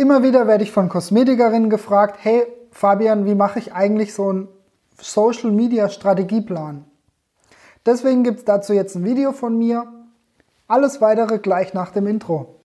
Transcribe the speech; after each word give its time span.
Immer 0.00 0.22
wieder 0.22 0.46
werde 0.46 0.64
ich 0.64 0.72
von 0.72 0.88
Kosmetikerinnen 0.88 1.68
gefragt, 1.68 2.20
hey 2.22 2.46
Fabian, 2.70 3.26
wie 3.26 3.34
mache 3.34 3.58
ich 3.58 3.74
eigentlich 3.74 4.14
so 4.14 4.30
einen 4.30 4.48
Social 4.98 5.50
Media 5.50 5.90
Strategieplan? 5.90 6.86
Deswegen 7.84 8.24
gibt 8.24 8.38
es 8.38 8.44
dazu 8.46 8.72
jetzt 8.72 8.94
ein 8.94 9.04
Video 9.04 9.32
von 9.32 9.58
mir. 9.58 9.84
Alles 10.68 11.02
weitere 11.02 11.38
gleich 11.38 11.74
nach 11.74 11.90
dem 11.90 12.06
Intro. 12.06 12.62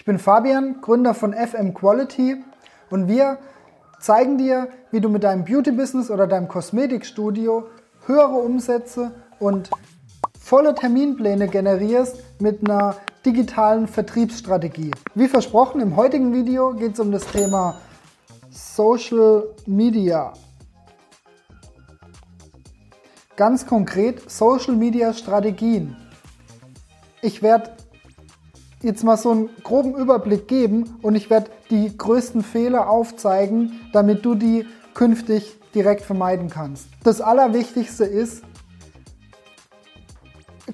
Ich 0.00 0.04
bin 0.04 0.18
Fabian, 0.18 0.80
Gründer 0.80 1.14
von 1.14 1.34
FM 1.34 1.72
Quality 1.72 2.42
und 2.90 3.06
wir 3.06 3.38
zeigen 4.00 4.38
dir, 4.38 4.66
wie 4.90 5.00
du 5.00 5.08
mit 5.08 5.22
deinem 5.22 5.44
Beauty-Business 5.44 6.10
oder 6.10 6.26
deinem 6.26 6.48
Kosmetikstudio 6.48 7.68
höhere 8.10 8.34
Umsätze 8.34 9.12
und 9.38 9.70
volle 10.40 10.74
Terminpläne 10.74 11.46
generierst 11.46 12.16
mit 12.40 12.68
einer 12.68 12.96
digitalen 13.24 13.86
Vertriebsstrategie. 13.86 14.90
Wie 15.14 15.28
versprochen, 15.28 15.80
im 15.80 15.94
heutigen 15.94 16.32
Video 16.32 16.72
geht 16.72 16.94
es 16.94 17.00
um 17.00 17.12
das 17.12 17.24
Thema 17.26 17.76
Social 18.50 19.44
Media. 19.66 20.32
Ganz 23.36 23.64
konkret 23.64 24.28
Social 24.28 24.74
Media 24.74 25.12
Strategien. 25.12 25.96
Ich 27.22 27.42
werde 27.42 27.70
jetzt 28.82 29.04
mal 29.04 29.18
so 29.18 29.30
einen 29.30 29.50
groben 29.62 29.94
Überblick 29.94 30.48
geben 30.48 30.98
und 31.02 31.14
ich 31.14 31.30
werde 31.30 31.52
die 31.70 31.96
größten 31.96 32.42
Fehler 32.42 32.90
aufzeigen, 32.90 33.78
damit 33.92 34.24
du 34.24 34.34
die 34.34 34.66
künftig 34.94 35.58
direkt 35.74 36.02
vermeiden 36.02 36.50
kannst. 36.50 36.88
Das 37.04 37.20
Allerwichtigste 37.20 38.04
ist, 38.04 38.42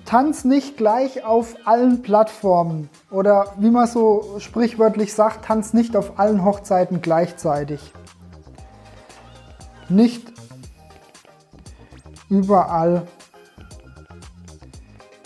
tanz 0.04 0.44
nicht 0.44 0.76
gleich 0.76 1.24
auf 1.24 1.54
allen 1.64 2.02
Plattformen 2.02 2.88
oder 3.10 3.54
wie 3.58 3.70
man 3.70 3.86
so 3.86 4.36
sprichwörtlich 4.38 5.14
sagt, 5.14 5.44
tanz 5.44 5.72
nicht 5.72 5.96
auf 5.96 6.18
allen 6.18 6.44
Hochzeiten 6.44 7.00
gleichzeitig. 7.00 7.92
Nicht 9.88 10.32
überall 12.28 13.06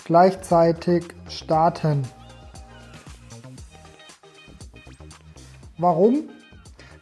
gleichzeitig 0.05 1.14
starten. 1.29 2.03
Warum? 5.79 6.29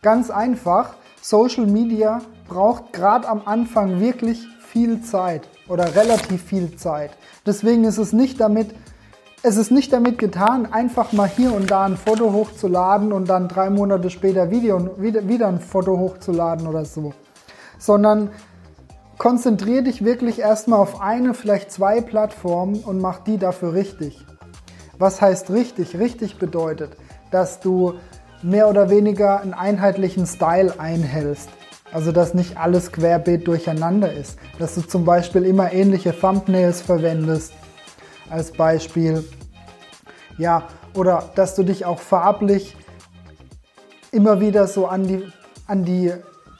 Ganz 0.02 0.30
einfach, 0.30 0.94
Social 1.28 1.66
Media 1.66 2.22
braucht 2.48 2.94
gerade 2.94 3.28
am 3.28 3.42
Anfang 3.44 4.00
wirklich 4.00 4.46
viel 4.60 5.02
Zeit 5.02 5.46
oder 5.68 5.94
relativ 5.94 6.42
viel 6.42 6.74
Zeit. 6.76 7.10
Deswegen 7.44 7.84
ist 7.84 7.98
es 7.98 8.14
nicht 8.14 8.40
damit, 8.40 8.74
es 9.42 9.58
ist 9.58 9.70
nicht 9.70 9.92
damit 9.92 10.16
getan, 10.16 10.72
einfach 10.72 11.12
mal 11.12 11.28
hier 11.28 11.52
und 11.52 11.70
da 11.70 11.84
ein 11.84 11.98
Foto 11.98 12.32
hochzuladen 12.32 13.12
und 13.12 13.28
dann 13.28 13.46
drei 13.46 13.68
Monate 13.68 14.08
später 14.08 14.50
Video, 14.50 14.98
wieder, 14.98 15.48
ein 15.48 15.60
Foto 15.60 15.98
hochzuladen 15.98 16.66
oder 16.66 16.86
so. 16.86 17.12
Sondern 17.78 18.30
konzentriere 19.18 19.82
dich 19.82 20.02
wirklich 20.02 20.38
erstmal 20.38 20.80
auf 20.80 21.02
eine, 21.02 21.34
vielleicht 21.34 21.70
zwei 21.70 22.00
Plattformen 22.00 22.76
und 22.76 23.02
mach 23.02 23.18
die 23.18 23.36
dafür 23.36 23.74
richtig. 23.74 24.24
Was 24.98 25.20
heißt 25.20 25.50
richtig? 25.50 25.98
Richtig 25.98 26.38
bedeutet, 26.38 26.96
dass 27.30 27.60
du 27.60 27.98
mehr 28.42 28.68
oder 28.68 28.90
weniger 28.90 29.40
einen 29.40 29.54
einheitlichen 29.54 30.26
Style 30.26 30.78
einhältst. 30.78 31.48
Also 31.92 32.12
dass 32.12 32.34
nicht 32.34 32.58
alles 32.58 32.92
querbeet 32.92 33.46
durcheinander 33.46 34.12
ist. 34.12 34.38
Dass 34.58 34.74
du 34.74 34.82
zum 34.82 35.04
Beispiel 35.04 35.44
immer 35.44 35.72
ähnliche 35.72 36.18
Thumbnails 36.18 36.82
verwendest 36.82 37.52
als 38.28 38.52
Beispiel. 38.52 39.24
Ja, 40.36 40.68
oder 40.94 41.30
dass 41.34 41.54
du 41.54 41.62
dich 41.62 41.84
auch 41.84 41.98
farblich 41.98 42.76
immer 44.12 44.40
wieder 44.40 44.66
so 44.66 44.86
an 44.86 45.06
die, 45.06 45.24
an 45.66 45.84
die, 45.84 46.12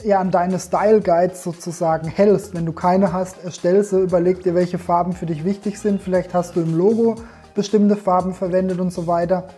ja, 0.03 0.21
an 0.21 0.31
deine 0.31 0.59
Style 0.59 1.01
Guides 1.01 1.43
sozusagen 1.43 2.09
hältst. 2.09 2.55
Wenn 2.55 2.67
du 2.67 2.73
keine 2.73 3.13
hast, 3.13 3.45
erstell 3.45 3.85
sie, 3.85 4.01
überleg 4.01 4.43
dir, 4.43 4.55
welche 4.55 4.79
Farben 4.79 5.13
für 5.13 5.27
dich 5.27 5.45
wichtig 5.45 5.79
sind. 5.79 6.03
Vielleicht 6.03 6.35
hast 6.35 6.57
du 6.57 6.61
im 6.61 6.77
Logo 6.77 7.17
bestimmte 7.55 7.97
Farben 7.97 8.35
verwendet 8.35 8.79
und 8.79 8.93
so 8.93 9.07
weiter. 9.07 9.49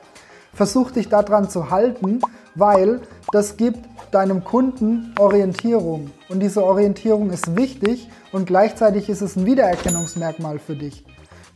Versuch 0.52 0.90
dich 0.90 1.08
daran 1.08 1.48
zu 1.48 1.70
halten, 1.70 2.20
weil 2.54 3.00
das 3.32 3.56
gibt 3.56 3.78
deinem 4.10 4.44
Kunden 4.44 5.14
Orientierung. 5.18 6.10
Und 6.28 6.40
diese 6.40 6.64
Orientierung 6.64 7.30
ist 7.30 7.56
wichtig 7.56 8.08
und 8.32 8.46
gleichzeitig 8.46 9.08
ist 9.08 9.20
es 9.20 9.36
ein 9.36 9.46
Wiedererkennungsmerkmal 9.46 10.58
für 10.58 10.74
dich. 10.74 11.04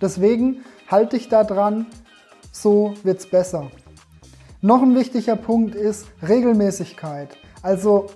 Deswegen 0.00 0.64
halte 0.88 1.16
dich 1.16 1.28
daran, 1.28 1.86
so 2.52 2.94
wird 3.02 3.20
es 3.20 3.26
besser. 3.26 3.70
Noch 4.60 4.82
ein 4.82 4.94
wichtiger 4.94 5.36
Punkt 5.36 5.74
ist 5.74 6.06
Regelmäßigkeit. 6.26 7.36
Also 7.62 8.06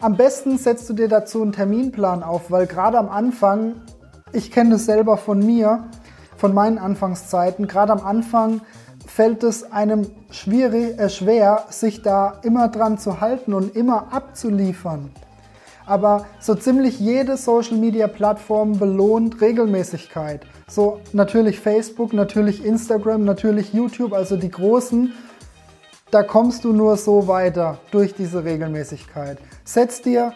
am 0.00 0.16
besten 0.16 0.58
setzt 0.58 0.88
du 0.90 0.94
dir 0.94 1.08
dazu 1.08 1.42
einen 1.42 1.52
Terminplan 1.52 2.22
auf, 2.22 2.50
weil 2.50 2.66
gerade 2.66 2.98
am 2.98 3.08
Anfang, 3.08 3.76
ich 4.32 4.50
kenne 4.50 4.70
das 4.70 4.84
selber 4.84 5.16
von 5.16 5.38
mir, 5.38 5.84
von 6.36 6.52
meinen 6.52 6.78
Anfangszeiten, 6.78 7.68
gerade 7.68 7.92
am 7.92 8.04
Anfang 8.04 8.62
fällt 9.14 9.42
es 9.42 9.70
einem 9.70 10.06
schwierig, 10.30 10.98
äh, 10.98 11.10
schwer, 11.10 11.66
sich 11.68 12.00
da 12.00 12.38
immer 12.42 12.68
dran 12.68 12.96
zu 12.96 13.20
halten 13.20 13.52
und 13.52 13.76
immer 13.76 14.12
abzuliefern. 14.12 15.10
Aber 15.84 16.26
so 16.40 16.54
ziemlich 16.54 16.98
jede 16.98 17.36
Social 17.36 17.76
Media 17.76 18.06
Plattform 18.06 18.78
belohnt 18.78 19.40
Regelmäßigkeit. 19.42 20.46
So 20.66 21.00
natürlich 21.12 21.60
Facebook, 21.60 22.14
natürlich 22.14 22.64
Instagram, 22.64 23.24
natürlich 23.24 23.74
YouTube, 23.74 24.14
also 24.14 24.36
die 24.36 24.50
großen. 24.50 25.12
Da 26.10 26.22
kommst 26.22 26.64
du 26.64 26.72
nur 26.72 26.96
so 26.96 27.26
weiter 27.26 27.78
durch 27.90 28.14
diese 28.14 28.44
Regelmäßigkeit. 28.44 29.38
Setz 29.64 30.00
dir 30.00 30.32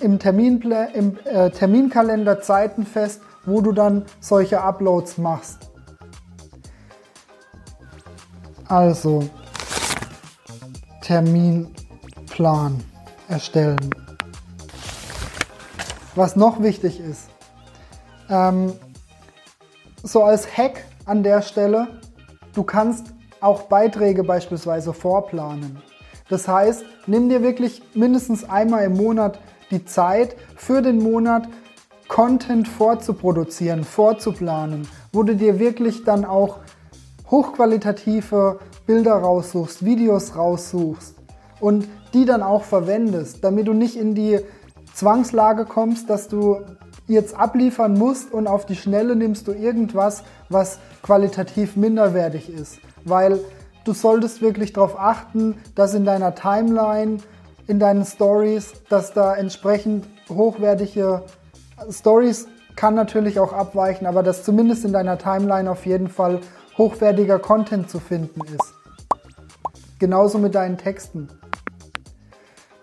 im, 0.00 0.18
Terminpla 0.18 0.84
im 0.86 1.16
äh, 1.24 1.50
Terminkalender 1.50 2.42
Zeiten 2.42 2.84
fest, 2.84 3.22
wo 3.46 3.62
du 3.62 3.72
dann 3.72 4.04
solche 4.20 4.60
Uploads 4.60 5.16
machst. 5.16 5.63
Also 8.74 9.22
Terminplan 11.00 12.82
erstellen. 13.28 13.94
Was 16.16 16.34
noch 16.34 16.60
wichtig 16.60 16.98
ist, 16.98 17.28
ähm, 18.28 18.72
so 20.02 20.24
als 20.24 20.48
Hack 20.56 20.86
an 21.04 21.22
der 21.22 21.42
Stelle, 21.42 21.86
du 22.52 22.64
kannst 22.64 23.14
auch 23.40 23.62
Beiträge 23.62 24.24
beispielsweise 24.24 24.92
vorplanen. 24.92 25.80
Das 26.28 26.48
heißt, 26.48 26.84
nimm 27.06 27.28
dir 27.28 27.42
wirklich 27.42 27.80
mindestens 27.94 28.42
einmal 28.42 28.82
im 28.86 28.96
Monat 28.96 29.38
die 29.70 29.84
Zeit 29.84 30.34
für 30.56 30.82
den 30.82 31.00
Monat 31.00 31.46
Content 32.08 32.66
vorzuproduzieren, 32.66 33.84
vorzuplanen, 33.84 34.88
wo 35.12 35.22
du 35.22 35.36
dir 35.36 35.60
wirklich 35.60 36.02
dann 36.02 36.24
auch 36.24 36.58
hochqualitative 37.30 38.58
Bilder 38.86 39.14
raussuchst, 39.14 39.84
Videos 39.84 40.36
raussuchst 40.36 41.14
und 41.60 41.88
die 42.12 42.24
dann 42.24 42.42
auch 42.42 42.64
verwendest, 42.64 43.42
damit 43.42 43.66
du 43.66 43.72
nicht 43.72 43.96
in 43.96 44.14
die 44.14 44.40
Zwangslage 44.94 45.64
kommst, 45.64 46.08
dass 46.10 46.28
du 46.28 46.60
jetzt 47.06 47.36
abliefern 47.36 47.94
musst 47.94 48.32
und 48.32 48.46
auf 48.46 48.66
die 48.66 48.76
Schnelle 48.76 49.16
nimmst 49.16 49.48
du 49.48 49.52
irgendwas, 49.52 50.22
was 50.48 50.78
qualitativ 51.02 51.76
minderwertig 51.76 52.48
ist. 52.48 52.78
Weil 53.04 53.40
du 53.84 53.92
solltest 53.92 54.40
wirklich 54.40 54.72
darauf 54.72 54.98
achten, 54.98 55.56
dass 55.74 55.94
in 55.94 56.04
deiner 56.04 56.34
Timeline, 56.34 57.18
in 57.66 57.78
deinen 57.78 58.04
Stories, 58.04 58.72
dass 58.88 59.12
da 59.12 59.34
entsprechend 59.34 60.06
hochwertige 60.28 61.22
Stories 61.90 62.46
kann 62.76 62.94
natürlich 62.94 63.38
auch 63.38 63.52
abweichen, 63.52 64.06
aber 64.06 64.22
dass 64.22 64.42
zumindest 64.42 64.84
in 64.84 64.92
deiner 64.92 65.18
Timeline 65.18 65.70
auf 65.70 65.86
jeden 65.86 66.08
Fall 66.08 66.40
hochwertiger 66.76 67.38
Content 67.38 67.90
zu 67.90 68.00
finden 68.00 68.40
ist. 68.42 68.74
Genauso 69.98 70.38
mit 70.38 70.54
deinen 70.54 70.76
Texten. 70.78 71.28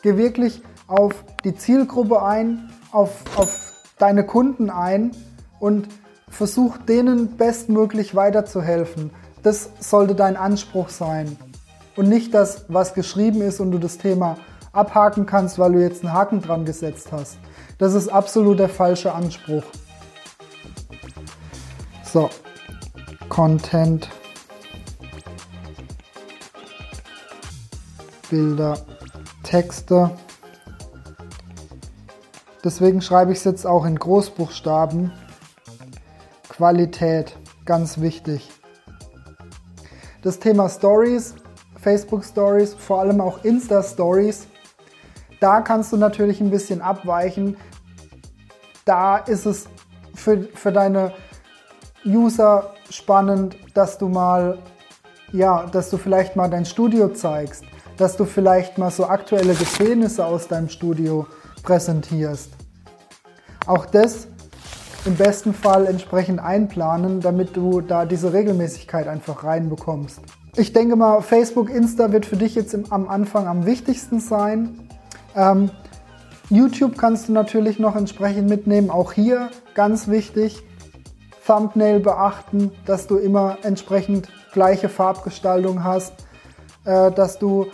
Geh 0.02 0.18
wirklich 0.18 0.62
auf 0.88 1.14
die 1.44 1.56
Zielgruppe 1.56 2.24
ein, 2.24 2.70
auf, 2.92 3.24
auf 3.38 3.74
deine 3.98 4.26
Kunden 4.26 4.70
ein 4.70 5.12
und 5.60 5.88
versuch 6.30 6.78
denen 6.78 7.38
bestmöglich 7.38 8.16
weiterzuhelfen. 8.16 9.12
Das 9.44 9.70
sollte 9.80 10.16
dein 10.16 10.38
Anspruch 10.38 10.90
sein. 10.90 11.38
Und 11.96 12.10
nicht 12.10 12.34
das, 12.34 12.66
was 12.70 12.94
geschrieben 12.94 13.42
ist 13.42 13.60
und 13.60 13.72
du 13.72 13.78
das 13.78 13.98
Thema 13.98 14.38
abhaken 14.72 15.26
kannst, 15.26 15.60
weil 15.60 15.74
du 15.74 15.82
jetzt 15.82 16.04
einen 16.04 16.14
Haken 16.14 16.42
dran 16.42 16.66
gesetzt 16.66 17.12
hast. 17.12 17.38
Das 17.78 17.94
ist 17.94 18.08
absolut 18.08 18.60
der 18.60 18.70
falsche 18.70 19.14
Anspruch. 19.14 19.64
So, 22.04 22.30
Content, 23.32 24.10
Bilder, 28.30 28.78
Texte. 29.42 30.12
Deswegen 32.62 33.02
schreibe 33.02 33.32
ich 33.32 33.38
es 33.38 33.46
jetzt 33.46 33.66
auch 33.66 33.86
in 33.86 33.98
Großbuchstaben. 33.98 35.14
Qualität, 36.50 37.38
ganz 37.64 38.02
wichtig. 38.02 38.52
Das 40.24 40.40
Thema 40.40 40.68
Stories, 40.68 41.34
Facebook 41.80 42.26
Stories, 42.26 42.74
vor 42.74 43.00
allem 43.00 43.22
auch 43.22 43.46
Insta 43.46 43.82
Stories, 43.82 44.46
da 45.40 45.62
kannst 45.62 45.94
du 45.94 45.98
natürlich 45.98 46.42
ein 46.42 46.52
bisschen 46.52 46.82
abweichen. 46.82 47.56
Da 48.84 49.20
ist 49.20 49.46
es 49.46 49.70
für, 50.16 50.50
für 50.54 50.74
deine 50.74 51.14
User 52.06 52.74
spannend, 52.90 53.56
dass 53.74 53.98
du 53.98 54.10
mal, 54.10 54.58
ja, 55.32 55.66
dass 55.68 55.90
du 55.90 55.98
vielleicht 55.98 56.36
mal 56.36 56.50
dein 56.50 56.66
Studio 56.66 57.10
zeigst, 57.10 57.64
dass 57.98 58.18
du 58.18 58.26
vielleicht 58.26 58.78
mal 58.78 58.92
so 58.92 59.06
aktuelle 59.06 59.54
Geschehnisse 59.54 60.26
aus 60.26 60.48
deinem 60.48 60.70
Studio 60.70 61.28
präsentierst. 61.64 62.52
Auch 63.68 63.86
das 63.86 64.28
im 65.06 65.16
besten 65.16 65.54
Fall 65.54 65.88
entsprechend 65.88 66.40
einplanen, 66.40 67.22
damit 67.22 67.56
du 67.56 67.82
da 67.82 68.06
diese 68.06 68.34
Regelmäßigkeit 68.34 69.08
einfach 69.08 69.44
reinbekommst. 69.44 70.20
Ich 70.56 70.74
denke 70.74 70.96
mal, 70.96 71.22
Facebook, 71.22 71.70
Insta 71.70 72.12
wird 72.12 72.26
für 72.26 72.36
dich 72.36 72.56
jetzt 72.56 72.74
im, 72.74 72.92
am 72.92 73.08
Anfang 73.08 73.48
am 73.48 73.66
wichtigsten 73.66 74.20
sein. 74.20 74.90
Ähm, 75.36 75.72
YouTube 76.50 76.98
kannst 76.98 77.30
du 77.30 77.34
natürlich 77.34 77.80
noch 77.80 77.96
entsprechend 77.96 78.50
mitnehmen. 78.50 78.90
Auch 78.90 79.14
hier 79.14 79.50
ganz 79.74 80.08
wichtig, 80.10 80.62
Thumbnail 81.52 82.00
beachten, 82.00 82.72
dass 82.86 83.08
du 83.08 83.18
immer 83.18 83.58
entsprechend 83.64 84.30
gleiche 84.54 84.88
Farbgestaltung 84.88 85.84
hast, 85.84 86.14
äh, 86.86 87.12
dass 87.12 87.40
du 87.40 87.68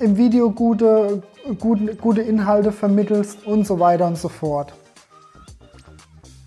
im 0.00 0.16
Video 0.16 0.50
gute, 0.50 1.22
gute, 1.60 1.94
gute 1.94 2.22
Inhalte 2.22 2.72
vermittelst 2.72 3.46
und 3.46 3.68
so 3.68 3.78
weiter 3.78 4.08
und 4.08 4.18
so 4.18 4.28
fort. 4.28 4.72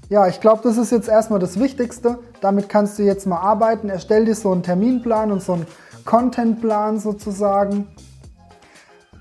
Ja, 0.10 0.28
ich 0.28 0.42
glaube, 0.42 0.60
das 0.62 0.76
ist 0.76 0.92
jetzt 0.92 1.08
erstmal 1.08 1.40
das 1.40 1.58
Wichtigste. 1.58 2.20
Damit 2.42 2.68
kannst 2.68 3.00
du 3.00 3.04
jetzt 3.04 3.26
mal 3.26 3.40
arbeiten. 3.40 3.88
Erstell 3.88 4.26
dir 4.26 4.36
so 4.36 4.52
einen 4.52 4.62
Terminplan 4.62 5.32
und 5.32 5.42
so 5.42 5.54
einen 5.54 5.66
Contentplan 6.04 7.00
sozusagen. 7.00 7.88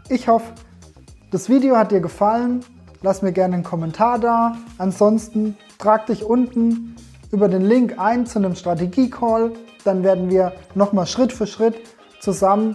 Ich 0.09 0.27
hoffe, 0.27 0.53
das 1.31 1.49
Video 1.49 1.77
hat 1.77 1.93
dir 1.93 2.01
gefallen. 2.01 2.65
Lass 3.03 3.23
mir 3.23 3.33
gerne 3.33 3.55
einen 3.55 3.65
Kommentar 3.65 4.19
da. 4.19 4.57
Ansonsten 4.79 5.57
trag 5.85 6.07
dich 6.07 6.25
unten 6.25 6.97
über 7.31 7.47
den 7.47 7.61
Link 7.61 7.99
ein 7.99 8.25
zu 8.25 8.39
einem 8.39 8.55
Strategie-Call. 8.55 9.53
Dann 9.85 10.03
werden 10.03 10.31
wir 10.31 10.55
nochmal 10.75 11.07
Schritt 11.07 11.31
für 11.31 11.47
Schritt 11.47 11.75
zusammen, 12.21 12.75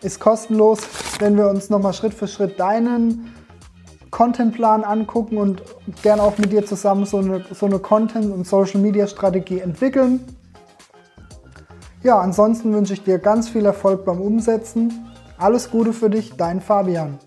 ist 0.00 0.18
kostenlos, 0.18 0.78
wenn 1.18 1.36
wir 1.36 1.50
uns 1.50 1.68
nochmal 1.68 1.92
Schritt 1.92 2.14
für 2.14 2.26
Schritt 2.26 2.58
deinen 2.58 3.34
Contentplan 4.10 4.82
angucken 4.82 5.36
und 5.36 5.62
gerne 6.02 6.22
auch 6.22 6.38
mit 6.38 6.50
dir 6.50 6.64
zusammen 6.64 7.04
so 7.04 7.18
eine, 7.18 7.44
so 7.52 7.66
eine 7.66 7.80
Content- 7.80 8.32
und 8.32 8.46
Social-Media-Strategie 8.46 9.60
entwickeln. 9.60 10.24
Ja, 12.02 12.18
ansonsten 12.18 12.72
wünsche 12.72 12.94
ich 12.94 13.04
dir 13.04 13.18
ganz 13.18 13.50
viel 13.50 13.66
Erfolg 13.66 14.06
beim 14.06 14.22
Umsetzen. 14.22 15.06
Alles 15.36 15.70
Gute 15.70 15.92
für 15.92 16.08
dich, 16.08 16.34
dein 16.38 16.62
Fabian. 16.62 17.18